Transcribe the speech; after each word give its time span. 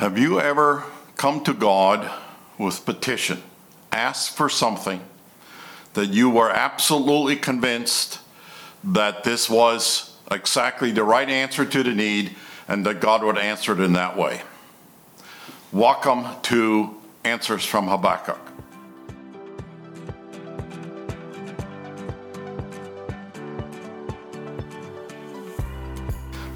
Have 0.00 0.16
you 0.16 0.40
ever 0.40 0.84
come 1.18 1.44
to 1.44 1.52
God 1.52 2.10
with 2.56 2.86
petition, 2.86 3.42
asked 3.92 4.34
for 4.34 4.48
something 4.48 5.02
that 5.92 6.06
you 6.06 6.30
were 6.30 6.48
absolutely 6.48 7.36
convinced 7.36 8.18
that 8.82 9.24
this 9.24 9.50
was 9.50 10.16
exactly 10.30 10.90
the 10.90 11.04
right 11.04 11.28
answer 11.28 11.66
to 11.66 11.82
the 11.82 11.92
need 11.92 12.34
and 12.66 12.86
that 12.86 13.02
God 13.02 13.22
would 13.22 13.36
answer 13.36 13.74
it 13.74 13.80
in 13.80 13.92
that 13.92 14.16
way? 14.16 14.40
Welcome 15.70 16.24
to 16.44 16.96
Answers 17.22 17.66
from 17.66 17.86
Habakkuk. 17.86 18.40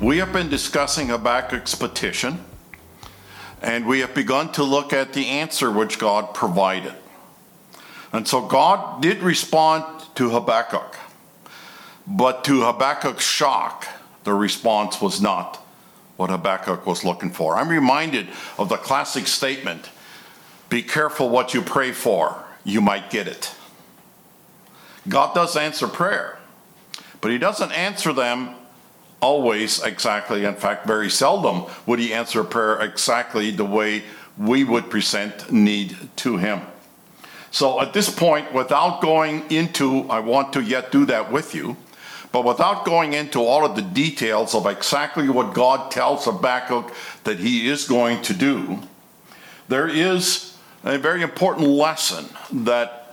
We 0.00 0.16
have 0.16 0.32
been 0.32 0.48
discussing 0.48 1.08
Habakkuk's 1.08 1.74
petition 1.74 2.42
and 3.64 3.86
we 3.86 4.00
have 4.00 4.14
begun 4.14 4.52
to 4.52 4.62
look 4.62 4.92
at 4.92 5.14
the 5.14 5.26
answer 5.26 5.70
which 5.70 5.98
God 5.98 6.34
provided. 6.34 6.92
And 8.12 8.28
so 8.28 8.46
God 8.46 9.00
did 9.00 9.22
respond 9.22 9.84
to 10.16 10.28
Habakkuk, 10.28 10.96
but 12.06 12.44
to 12.44 12.60
Habakkuk's 12.60 13.24
shock, 13.24 13.88
the 14.24 14.34
response 14.34 15.00
was 15.00 15.20
not 15.20 15.56
what 16.18 16.28
Habakkuk 16.28 16.86
was 16.86 17.04
looking 17.04 17.30
for. 17.30 17.56
I'm 17.56 17.70
reminded 17.70 18.28
of 18.58 18.68
the 18.68 18.76
classic 18.76 19.26
statement 19.26 19.88
be 20.68 20.82
careful 20.82 21.30
what 21.30 21.54
you 21.54 21.62
pray 21.62 21.92
for, 21.92 22.44
you 22.64 22.82
might 22.82 23.10
get 23.10 23.26
it. 23.26 23.54
God 25.08 25.34
does 25.34 25.56
answer 25.56 25.88
prayer, 25.88 26.38
but 27.22 27.30
He 27.30 27.38
doesn't 27.38 27.72
answer 27.72 28.12
them 28.12 28.56
always 29.20 29.82
exactly, 29.82 30.44
in 30.44 30.54
fact, 30.54 30.86
very 30.86 31.10
seldom 31.10 31.64
would 31.86 31.98
he 31.98 32.12
answer 32.12 32.40
a 32.40 32.44
prayer 32.44 32.80
exactly 32.80 33.50
the 33.50 33.64
way 33.64 34.02
we 34.38 34.64
would 34.64 34.90
present 34.90 35.50
need 35.50 35.96
to 36.16 36.36
him. 36.36 36.60
So 37.50 37.80
at 37.80 37.92
this 37.92 38.10
point, 38.10 38.52
without 38.52 39.00
going 39.00 39.50
into, 39.50 40.10
I 40.10 40.18
want 40.20 40.52
to 40.54 40.60
yet 40.60 40.90
do 40.90 41.06
that 41.06 41.30
with 41.30 41.54
you, 41.54 41.76
but 42.32 42.44
without 42.44 42.84
going 42.84 43.12
into 43.12 43.40
all 43.40 43.64
of 43.64 43.76
the 43.76 43.82
details 43.82 44.56
of 44.56 44.66
exactly 44.66 45.28
what 45.28 45.54
God 45.54 45.92
tells 45.92 46.24
Habakkuk 46.24 46.92
that 47.22 47.38
he 47.38 47.68
is 47.68 47.86
going 47.86 48.22
to 48.22 48.34
do, 48.34 48.80
there 49.68 49.86
is 49.86 50.56
a 50.82 50.98
very 50.98 51.22
important 51.22 51.68
lesson 51.68 52.26
that 52.64 53.03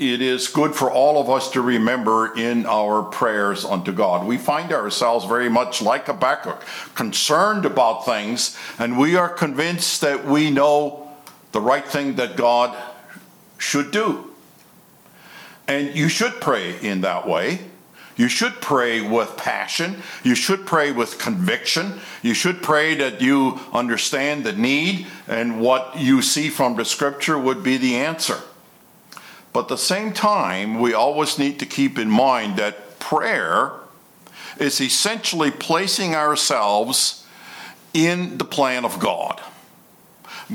it 0.00 0.22
is 0.22 0.48
good 0.48 0.74
for 0.74 0.90
all 0.90 1.20
of 1.20 1.28
us 1.28 1.50
to 1.50 1.60
remember 1.60 2.34
in 2.34 2.64
our 2.64 3.02
prayers 3.02 3.66
unto 3.66 3.92
God. 3.92 4.26
We 4.26 4.38
find 4.38 4.72
ourselves 4.72 5.26
very 5.26 5.50
much 5.50 5.82
like 5.82 6.06
Habakkuk, 6.06 6.64
concerned 6.94 7.66
about 7.66 8.06
things, 8.06 8.56
and 8.78 8.98
we 8.98 9.16
are 9.16 9.28
convinced 9.28 10.00
that 10.00 10.24
we 10.24 10.50
know 10.50 11.10
the 11.52 11.60
right 11.60 11.86
thing 11.86 12.14
that 12.16 12.36
God 12.36 12.74
should 13.58 13.90
do. 13.90 14.30
And 15.68 15.94
you 15.94 16.08
should 16.08 16.40
pray 16.40 16.80
in 16.80 17.02
that 17.02 17.28
way. 17.28 17.60
You 18.16 18.28
should 18.28 18.54
pray 18.60 19.02
with 19.02 19.36
passion. 19.36 20.02
You 20.24 20.34
should 20.34 20.66
pray 20.66 20.92
with 20.92 21.18
conviction. 21.18 22.00
You 22.22 22.32
should 22.32 22.62
pray 22.62 22.94
that 22.94 23.20
you 23.20 23.60
understand 23.72 24.44
the 24.44 24.52
need 24.52 25.06
and 25.28 25.60
what 25.60 25.98
you 25.98 26.22
see 26.22 26.48
from 26.48 26.76
the 26.76 26.84
scripture 26.84 27.38
would 27.38 27.62
be 27.62 27.76
the 27.76 27.96
answer. 27.96 28.40
But 29.52 29.62
at 29.62 29.68
the 29.68 29.78
same 29.78 30.12
time, 30.12 30.78
we 30.78 30.94
always 30.94 31.38
need 31.38 31.58
to 31.58 31.66
keep 31.66 31.98
in 31.98 32.08
mind 32.08 32.56
that 32.56 32.98
prayer 33.00 33.72
is 34.58 34.80
essentially 34.80 35.50
placing 35.50 36.14
ourselves 36.14 37.26
in 37.92 38.38
the 38.38 38.44
plan 38.44 38.84
of 38.84 39.00
God. 39.00 39.40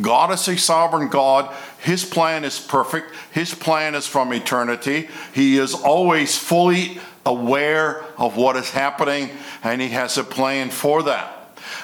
God 0.01 0.31
is 0.31 0.47
a 0.47 0.57
sovereign 0.57 1.09
God. 1.09 1.53
His 1.79 2.05
plan 2.05 2.43
is 2.43 2.59
perfect. 2.59 3.13
His 3.31 3.53
plan 3.53 3.95
is 3.95 4.07
from 4.07 4.33
eternity. 4.33 5.09
He 5.33 5.57
is 5.57 5.73
always 5.73 6.37
fully 6.37 6.99
aware 7.25 8.03
of 8.17 8.37
what 8.37 8.55
is 8.55 8.69
happening, 8.69 9.29
and 9.63 9.81
He 9.81 9.89
has 9.89 10.17
a 10.17 10.23
plan 10.23 10.69
for 10.69 11.03
that. 11.03 11.31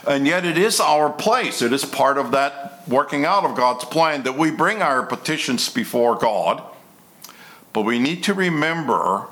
And 0.08 0.28
yet, 0.28 0.46
it 0.46 0.58
is 0.58 0.80
our 0.80 1.10
place, 1.10 1.62
it 1.62 1.74
is 1.74 1.86
part 1.86 2.18
of 2.18 2.32
that 2.32 2.88
working 2.88 3.26
out 3.26 3.46
of 3.46 3.56
God's 3.56 3.86
plan 3.86 4.24
that 4.24 4.38
we 4.38 4.52
bring 4.52 4.82
our 4.82 5.06
petitions 5.06 5.70
before 5.70 6.16
God 6.16 6.64
but 7.74 7.82
we 7.82 8.00
need 8.00 8.24
to 8.24 8.34
remember 8.34 9.28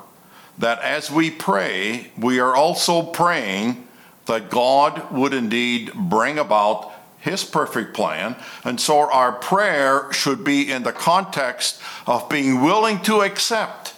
that 0.58 0.80
as 0.80 1.10
we 1.10 1.30
pray, 1.30 2.10
we 2.18 2.38
are 2.38 2.54
also 2.54 3.02
praying 3.02 3.86
that 4.26 4.50
God 4.50 5.10
would 5.10 5.34
indeed 5.34 5.92
bring 5.94 6.38
about 6.38 6.92
his 7.18 7.44
perfect 7.44 7.94
plan. 7.94 8.36
And 8.64 8.80
so 8.80 9.10
our 9.10 9.32
prayer 9.32 10.12
should 10.12 10.44
be 10.44 10.70
in 10.70 10.82
the 10.82 10.92
context 10.92 11.80
of 12.06 12.28
being 12.28 12.62
willing 12.62 13.00
to 13.02 13.20
accept 13.20 13.94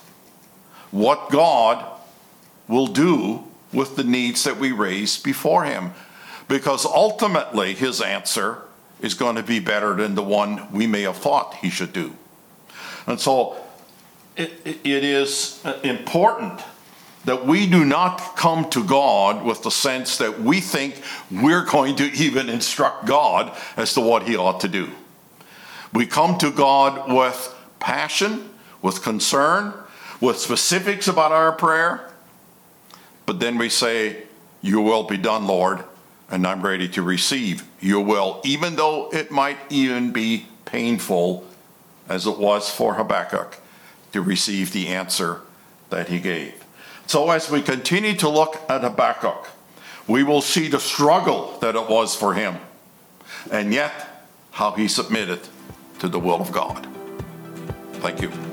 what 0.90 1.30
God 1.30 1.84
will 2.68 2.88
do 2.88 3.44
with 3.72 3.96
the 3.96 4.04
needs 4.04 4.44
that 4.44 4.58
we 4.58 4.72
raise 4.72 5.18
before 5.18 5.64
him. 5.64 5.92
Because 6.48 6.84
ultimately, 6.84 7.74
his 7.74 8.00
answer 8.00 8.62
is 9.00 9.14
going 9.14 9.36
to 9.36 9.42
be 9.42 9.58
better 9.58 9.94
than 9.94 10.14
the 10.14 10.22
one 10.22 10.70
we 10.72 10.86
may 10.86 11.02
have 11.02 11.16
thought 11.16 11.54
he 11.56 11.70
should 11.70 11.92
do. 11.92 12.14
And 13.06 13.18
so 13.18 13.56
it, 14.36 14.50
it 14.64 15.04
is 15.04 15.60
uh, 15.64 15.78
important 15.82 16.60
that 17.24 17.46
we 17.46 17.66
do 17.66 17.84
not 17.84 18.36
come 18.36 18.68
to 18.70 18.84
God 18.84 19.44
with 19.44 19.62
the 19.62 19.70
sense 19.70 20.18
that 20.18 20.40
we 20.40 20.60
think 20.60 21.00
we're 21.30 21.64
going 21.64 21.96
to 21.96 22.04
even 22.12 22.48
instruct 22.48 23.06
God 23.06 23.56
as 23.76 23.94
to 23.94 24.00
what 24.00 24.24
he 24.24 24.36
ought 24.36 24.60
to 24.60 24.68
do. 24.68 24.90
We 25.92 26.06
come 26.06 26.38
to 26.38 26.50
God 26.50 27.12
with 27.12 27.54
passion, 27.78 28.50
with 28.80 29.02
concern, 29.02 29.74
with 30.20 30.38
specifics 30.38 31.06
about 31.06 31.32
our 31.32 31.52
prayer, 31.52 32.10
but 33.26 33.38
then 33.38 33.58
we 33.58 33.68
say, 33.68 34.24
Your 34.60 34.82
will 34.82 35.04
be 35.04 35.16
done, 35.16 35.46
Lord, 35.46 35.84
and 36.30 36.46
I'm 36.46 36.62
ready 36.62 36.88
to 36.88 37.02
receive 37.02 37.64
your 37.80 38.04
will, 38.04 38.40
even 38.44 38.74
though 38.74 39.10
it 39.12 39.30
might 39.30 39.58
even 39.70 40.12
be 40.12 40.46
painful 40.64 41.46
as 42.08 42.26
it 42.26 42.38
was 42.38 42.68
for 42.70 42.94
Habakkuk 42.94 43.61
to 44.12 44.22
receive 44.22 44.72
the 44.72 44.88
answer 44.88 45.40
that 45.90 46.08
he 46.08 46.20
gave. 46.20 46.64
So, 47.06 47.30
as 47.30 47.50
we 47.50 47.60
continue 47.62 48.14
to 48.16 48.28
look 48.28 48.60
at 48.68 48.82
Habakkuk, 48.82 49.48
we 50.06 50.22
will 50.22 50.40
see 50.40 50.68
the 50.68 50.80
struggle 50.80 51.58
that 51.60 51.74
it 51.74 51.88
was 51.88 52.14
for 52.14 52.34
him, 52.34 52.56
and 53.50 53.72
yet 53.72 53.92
how 54.52 54.72
he 54.72 54.88
submitted 54.88 55.40
to 55.98 56.08
the 56.08 56.18
will 56.18 56.40
of 56.40 56.52
God. 56.52 56.86
Thank 57.94 58.22
you. 58.22 58.51